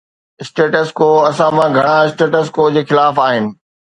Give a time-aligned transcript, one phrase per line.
[0.47, 3.43] Status Quo اسان مان گھڻا اسٽيٽس ڪو جي خلاف آھن.